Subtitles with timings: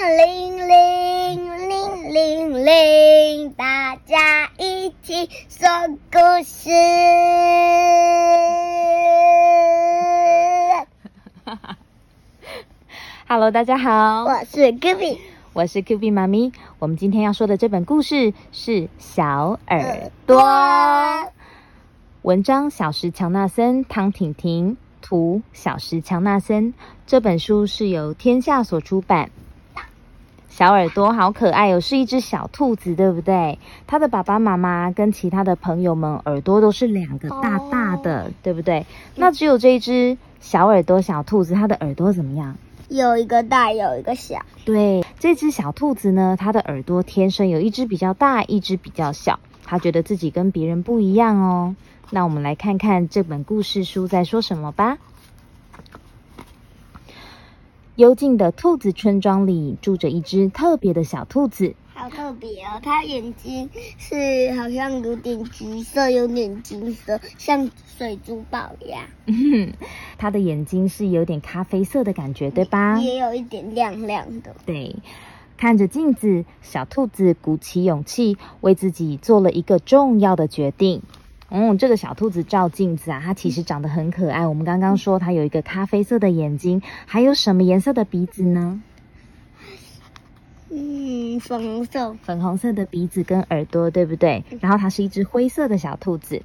[0.00, 5.68] 铃铃铃铃铃，大家一起说
[6.10, 6.70] 故事。
[13.28, 15.20] Hello，大家好，我是 g i b y
[15.52, 16.50] 我是 Q B 妈咪。
[16.78, 20.40] 我们今天要说的这本故事是《小耳朵》，
[22.22, 26.72] 文章小石乔纳森、汤婷婷，图小石乔纳森。
[27.06, 29.30] 这本书是由天下所出版。
[30.50, 33.58] 小耳朵好可爱哦，是一只小兔子，对不对？
[33.86, 38.84] 它的爸爸妈妈跟其他的朋友们耳朵都是两个大大的，哦对不对？
[39.14, 42.56] 那只有这一只小耳朵小兔子，它的耳朵怎么样？
[42.88, 44.44] 有一个大，有一个小。
[44.64, 49.38] 对，这只小兔子呢，它的耳朵天生有一只比较大，一只比较小。
[49.64, 51.76] 它觉得自己跟别人不一样哦。
[52.10, 54.98] 那我们来看看这本故事书在说什么吧。
[58.00, 69.02] 幽静的兔子村庄里住着一只特别的小兔子，好特别哦，它眼睛是好像有点橘色，有点金色，像水珠宝一样，
[70.16, 72.98] 它的眼睛是有点咖啡色的感觉，对吧？
[72.98, 74.56] 也有一点亮亮的。
[74.64, 74.96] 对，
[75.58, 81.02] 看着镜子，小兔子鼓起勇气，为自己做了一个重要的决定。
[81.52, 84.46] 嗯，这个小兔子照镜子啊，它其实长得很可爱。
[84.46, 88.80] 我们刚刚说它有一个咖啡色的眼睛，还有什么颜色的鼻子呢？
[90.70, 92.16] 嗯，粉红色。
[92.22, 94.44] 粉红色的鼻子跟耳朵，对不对？
[94.60, 96.42] 然后它是一只灰色的小兔子。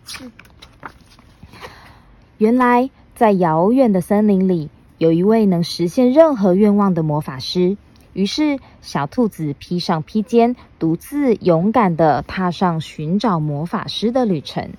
[2.39, 7.77] 原来，在遥远的森林里，有一位能实现任何愿望的魔法师。
[8.13, 14.71] 于是，小兔子披上披肩，独自勇敢地踏上寻找魔法师的旅程。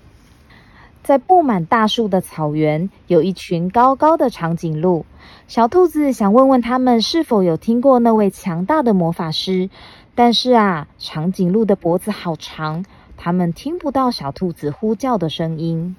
[1.07, 5.07] 在布满大树的草原，有一群高高的长颈鹿。
[5.47, 9.71] 小兔子想问问他们是否有听过那位强大的魔法师，
[10.17, 12.85] 但是啊，长颈鹿的脖子好长，
[13.17, 15.95] 他们听不到小兔子呼叫的声音。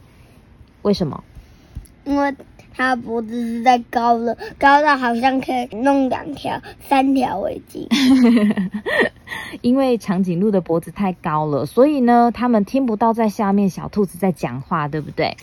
[0.81, 1.23] 为什么？
[2.03, 2.35] 因为
[2.77, 7.87] 它脖子实在高了，高到好像可以弄两条、三条围巾。
[9.61, 15.35] 因为长颈鹿的脖子太高了，所以呢，它们听不到在下面小兔子在讲话，对不对？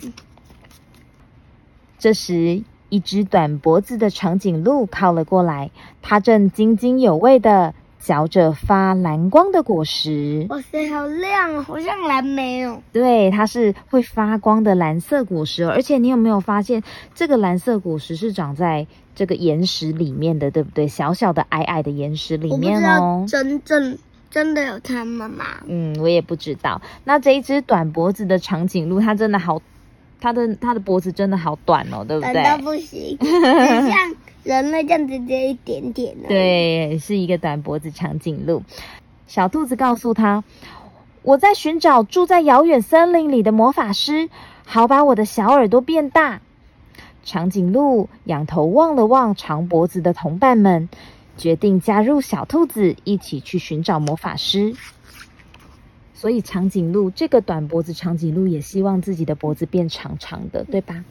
[1.99, 5.71] 这时，一只短脖子的长颈鹿靠了过来，
[6.01, 7.73] 它正津津有味的
[8.05, 10.45] 嚼着发蓝光的果实。
[10.49, 12.79] 哇塞，好亮哦，好像蓝莓哦。
[12.93, 15.71] 对，它是会发光的蓝色果实哦。
[15.71, 16.83] 而且你有没有发现，
[17.15, 20.87] 这个蓝色果实是长在这个岩石里面的，对不对？
[20.87, 23.25] 小小的、矮矮的岩石里面哦。
[23.27, 23.97] 真正
[24.29, 25.45] 真的有它们吗？
[25.65, 26.79] 嗯，我也不知道。
[27.05, 29.59] 那这一只短脖子的长颈鹿，它真的好，
[30.21, 32.63] 它的它的脖子真的好短哦，对不短到对？
[32.63, 34.15] 不行，很 像
[34.45, 38.61] 人类这样子，只有一点点。，对，是一个短脖子长颈鹿。
[39.25, 40.43] 小兔子告诉他
[41.23, 44.29] ：“我在寻找住在遥远森林里的魔法师，
[44.63, 46.41] 好把我的小耳朵变大。”
[47.25, 50.89] 长颈鹿仰头望了望长脖子的同伴们，
[51.37, 54.75] 决定加入小兔子一起去寻找魔法师。
[56.13, 61.03] 所以长颈鹿这个短脖子长颈鹿也希望自己的脖子变长长的，对吧？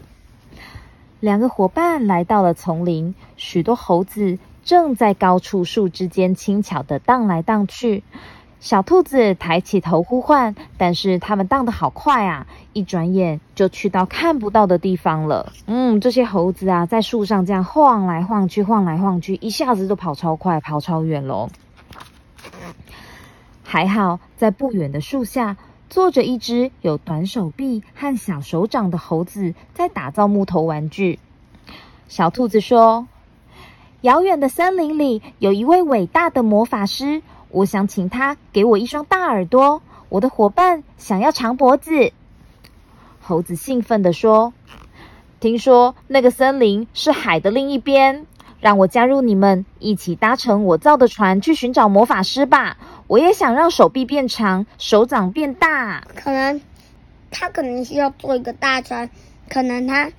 [1.24, 8.04] 两个伙伴来到了丛林，许多猴子正在高处树枝间轻巧地荡来荡去。
[8.60, 12.46] 小兔子抬起头呼唤，但是它们荡得好快啊！
[12.74, 15.50] 一转眼就去到看不到的地方了。
[15.64, 21.48] 嗯，这些猴子啊，在树上这样晃来晃去，晃来晃去，一下子就跑超快，跑超远喽。
[23.62, 25.56] 还好，在不远的树下
[25.90, 31.18] 坐着一只有短手臂和小手掌的猴子，在打造木头玩具。
[32.08, 33.06] 小兔子说
[34.02, 39.82] ：“遥远的森林里有一位伟大的魔法师，我想请他给我一双大耳朵。
[40.08, 42.12] 我的伙伴想要长脖子。”
[43.20, 44.52] 猴子兴奋地说
[45.40, 48.26] ：“听说那个森林是海的另一边，
[48.60, 52.76] 让我加入你们，一起搭乘我造的船去寻找魔法师吧。
[53.06, 56.60] 我也想让手臂变长，手掌变大。”可能
[57.30, 59.10] 他可能需要做一个大船，
[59.48, 60.10] 可能他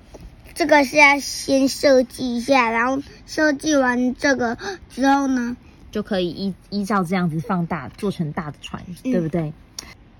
[0.54, 4.56] 这个是要先设计一下，然后设计完这个
[4.90, 5.56] 之后呢，
[5.90, 9.52] 就可以依依照这样子放大，做成大的船，嗯对不对？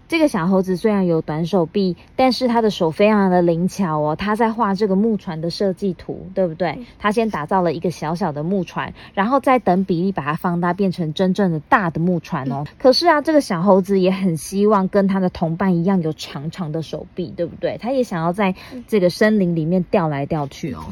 [0.08, 4.14] 这个小猴子虽然有短手臂，但是它的手非常的灵巧哦。
[4.14, 6.86] 它在画这个木船的设计图，对不对？
[6.98, 12.64] 它先打造了一个小小的木船，然后再等比例把它放大，变成真正的大的木船哦。
[12.78, 17.76] 可是啊，这个小猴子也很希望跟它的同伴一样有长长的手臂，对不对？
[17.78, 18.54] 它也想要在
[18.86, 20.84] 这个森林里面掉来掉去哦。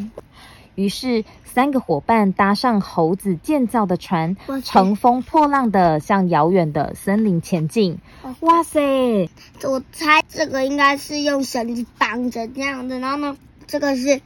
[0.75, 7.99] 于是，三个伙伴搭上猴子建造的船乘风破浪的向遥远的森林前进。
[8.41, 9.29] 哇塞！
[9.62, 13.37] 我猜这个应该是用绳子绑着这样的，然后呢，
[13.67, 14.21] 这个是，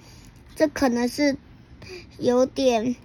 [0.57, 1.37] 这可能是
[2.19, 2.97] 有点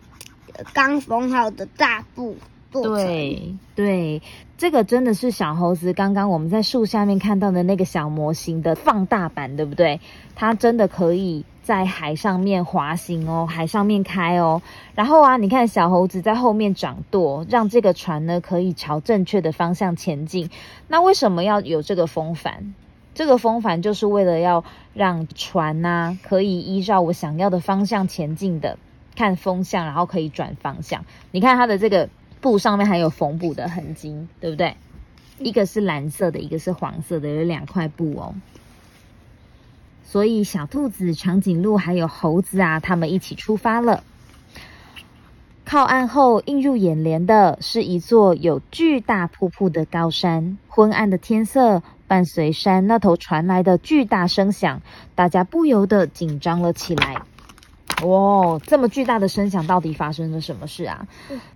[0.53, 2.37] 呃刚缝好的大布
[2.81, 4.21] 对对，
[4.57, 9.99] 这个真的是小猴子刚刚我们在树下面看到的那个小模型的放大版，对不对？
[10.35, 14.61] 它真的可以在海上面滑行哦，海上面开哦。
[14.95, 20.49] 然后啊，你看小猴子在后面掌舵，让这个船呢可以朝正确的方向前进。
[20.87, 22.73] 那为什么要有这个风帆？
[23.15, 24.63] 这个风帆就是为了要
[24.95, 28.79] 让船呐、可以依照我想要的方向前进的，
[29.15, 31.05] 看风向，然后可以转方向。
[31.29, 32.09] 你看它的这个
[32.43, 34.75] 布上面还有缝补的痕迹，对不对？
[35.39, 38.35] 一个是蓝色的，一个是黄色的，有两块布哦。
[40.03, 44.03] 所以小兔子、长颈鹿还有猴子啊，他们一起出发了。
[45.63, 50.57] 靠岸后，映入眼帘的是一座有巨大瀑布的高山。
[50.67, 54.81] 昏暗的天色伴随山那头传来的巨大声响，
[55.15, 57.21] 大家不由得紧张了起来。
[58.05, 61.07] 哇，这么巨大的声响，到底发生了什么事啊？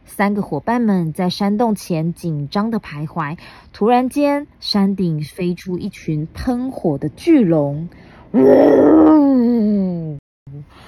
[0.06, 3.38] 三个伙伴们在山洞前紧张的徘徊。
[3.74, 7.90] 突然间，山顶飞出一群喷火的巨龙。
[8.34, 10.18] 呜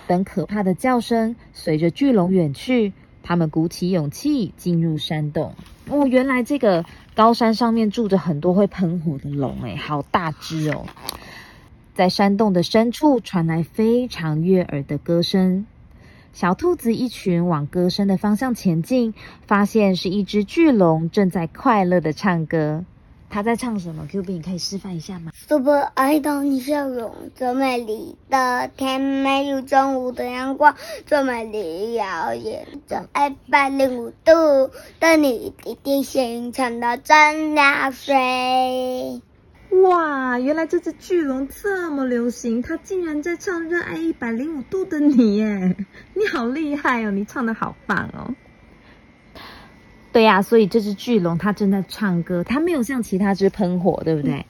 [0.07, 5.53] 等可怕的叫声随着巨龙远去，他们鼓起勇气进入山洞。
[5.89, 6.85] 哦，原来这个
[7.15, 10.85] 高山上面住着很多会喷火的龙，哎，好大只哦！
[11.99, 15.65] 在山洞的深处传来非常悦耳的歌声。
[16.31, 19.13] 小兔子一群往歌声的方向前进，
[19.45, 22.85] 发现是一只巨龙正在快乐的唱歌。
[23.29, 25.33] 它在唱什么？Q B，你可以示范一下吗？
[25.35, 30.73] 是不是爱到你笑容这美丽的天，没有中午的阳光，
[31.05, 39.21] 这美丽耀眼，这一百零五度的你，滴滴心唱的真流水。
[39.69, 45.75] 哇，原来这只巨龙这么流行，它竟然在唱《热爱一百零五度的你》耶！
[46.15, 48.33] 你好厉害哦，你唱的好棒哦。
[50.11, 54.45] 对呀、所以这只巨龙它正在唱歌，它没有像其他只喷火，对不对？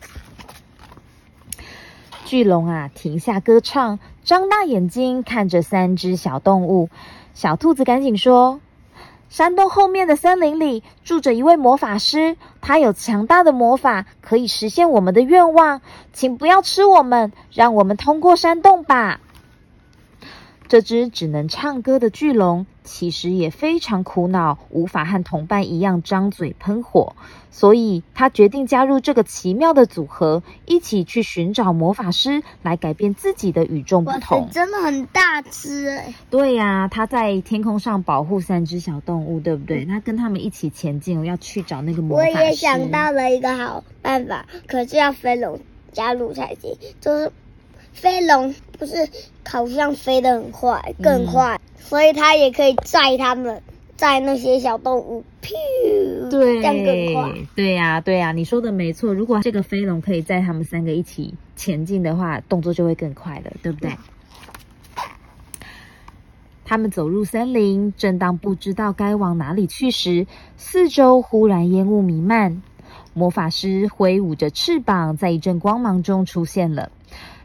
[2.25, 6.89] 巨龙啊，停下歌唱，张大眼睛看着三只小动物。
[7.33, 8.62] 小兔子赶紧说
[9.30, 15.81] ：“山洞后面的森林里住着一位魔法师，他有强大的魔法，可以实现我们的愿望。
[16.14, 19.20] 请不要吃我们，让我们通过山洞吧。”
[20.69, 27.16] 这只只能唱歌的巨龙，其实也非常苦恼，无法和同伴一样张嘴喷火，
[27.50, 34.48] 所以他决定加入这个奇妙的组合，一起去寻找魔法师，来改变自己的与众不同，。
[34.51, 36.13] 真的很大只哎！
[36.30, 39.86] 对呀、他在天空上保护三只小动物，对不对？
[39.86, 42.38] 他跟他们一起前进，要去找那个魔我法师。
[42.38, 45.60] 我也想到了一个好办法，可是要飞龙
[45.92, 46.77] 加入才行。
[47.01, 47.31] 就是
[47.94, 49.09] 飞龙不是
[49.45, 53.62] 好像飞得很快，更快，所以它也可以载他们，
[53.97, 57.33] 载那些小动物，噗，对，这样更快。
[57.56, 59.13] 对呀、对呀、你说的没错。
[59.13, 63.91] 如果这个飞龙可以载他们三个一起前进的话，动作就会更快了，对不对？
[66.63, 72.62] 他们走入森林，正当不知道该往哪里去时，四周忽然烟雾弥漫。
[73.15, 76.91] 魔法师挥舞着翅膀，在一阵光芒中出现了。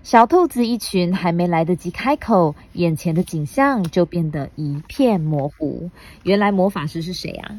[0.02, 5.90] 小兔子一群还没来得及开口，眼前的景象就变得一片模糊。
[6.22, 7.58] 原来魔法师是谁啊？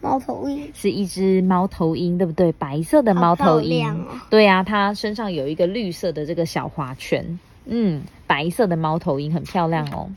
[0.00, 2.52] 猫头鹰，是一只猫头鹰，对不对？
[2.52, 10.10] 白色的猫头鹰，哦对呀、它身上有一个绿色的这个小花圈，嗯，白色的猫头鹰很漂亮哦。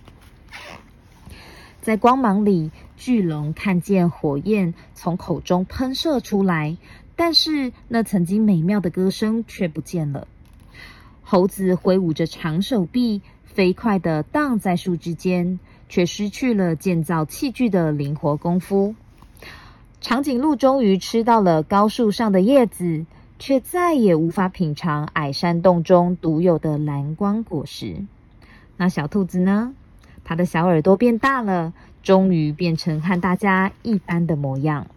[1.81, 6.77] 在光芒里，巨龙看见火焰从口中喷射出来，
[7.15, 10.27] 但是那曾经美妙的歌声却不见了。
[11.31, 18.95] 猴子挥舞着长手臂，飞快地荡在树枝间，却失去了建造器具的灵活功夫。
[20.01, 23.05] 长颈鹿终于吃到了高树上的叶子，
[23.37, 27.97] 却再也无法品尝矮山洞中独有的蓝光果实。
[28.75, 29.75] 那小兔子呢？
[30.23, 34.87] 它的小耳朵变大了，终于变成和大家一般的模样。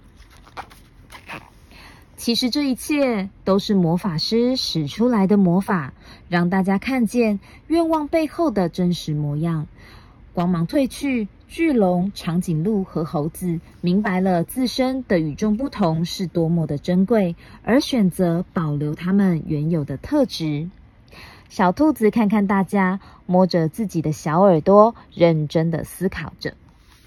[2.22, 5.92] 其实这一切都是魔法师使出来的魔法，
[6.28, 9.66] 让大家看见愿望背后的真实模样。
[10.32, 20.70] 光芒褪去，巨龙、长颈鹿和猴子明白了自身的与众不同是多么的珍贵，而选择保留他们原有的特质。
[21.48, 26.54] 小兔子看看大家，摸着自己的小耳朵，认真的思考着。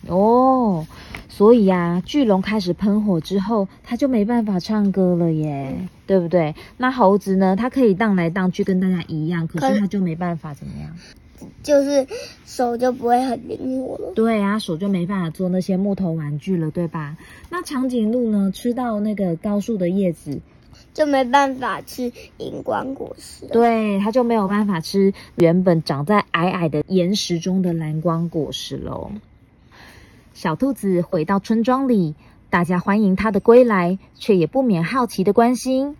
[0.07, 0.85] 哦，
[1.27, 6.53] 所以呀，巨龙开始喷火之后，它就没办法唱歌了耶，对不对？
[6.77, 7.55] 那猴子呢？
[7.55, 10.95] 它可以荡来荡去，跟大家一样，可是它就没办法怎么样？
[11.61, 12.07] 就是
[12.45, 14.13] 手就不会很灵活了。
[14.15, 17.17] 对啊，手就没办法做那些木头玩具了，对吧？
[17.49, 18.51] 那长颈鹿呢？
[18.53, 20.39] 吃到那个高树的叶子，
[20.93, 23.45] 就没办法吃荧光果实。
[23.47, 29.11] 对，它就没有办法吃原本长在矮矮的岩石中的蓝光果实喽。
[30.35, 32.13] 小兔子回到村庄里，
[32.49, 35.95] 大家欢迎它的归来，却也不免好奇的关心：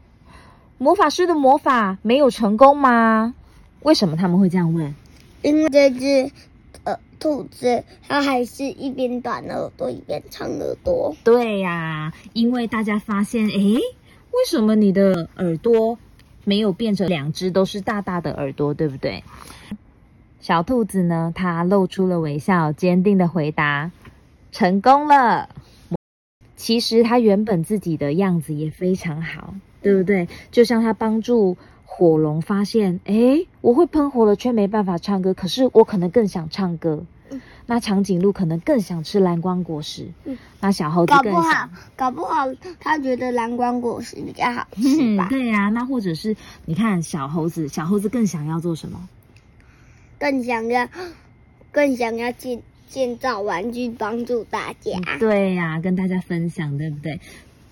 [0.78, 3.34] 魔法师的魔法没有成功吗？
[3.82, 4.94] 为什么他们会这样问？
[5.42, 6.32] 因为这只
[6.84, 11.16] 呃兔子，它还是一边短耳朵一边长耳朵。
[11.24, 15.98] 对呀，因为大家发现，诶，为什么你的耳朵
[16.44, 19.24] 没有变成两只都是大大的耳朵，对不对？
[20.42, 23.92] 小兔子呢，它露出了微笑，坚定的回答。
[24.56, 25.50] 成功了。
[26.56, 30.30] 其实他原本自己的样子也非常好，对不对？
[30.50, 35.34] 就像他帮助火龙发现，哎，我会喷火了，却没办法唱歌。
[35.34, 37.04] 可是我可能更想唱歌。
[37.66, 40.08] 那长颈鹿可能更想吃蓝光果实。
[40.62, 42.46] 那小猴子搞不好，搞不好
[42.80, 45.28] 他觉得蓝光果实比较好吃吧？
[45.30, 49.10] 对呀，那或者是你看小猴子，小猴子更想要做什么？
[50.18, 50.88] 更想要，
[51.74, 52.64] 更想要进。
[52.88, 57.20] 建造玩具帮助大家，对呀，跟大家分享，对不对？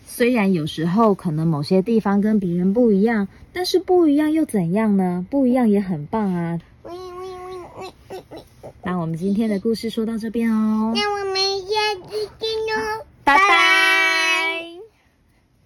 [0.06, 5.26] 虽然有时候可能某些地方跟别人不一样，但是不一样又怎样呢？
[5.30, 6.60] 不一样也很棒啊！
[8.84, 14.66] 那我们今天的故事说到这边哦，那我们下次见哦，拜拜。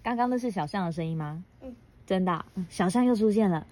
[0.02, 1.42] 刚刚那是小象的声音吗？
[1.60, 1.74] 嗯，
[2.06, 3.66] 真的，小象又出现了。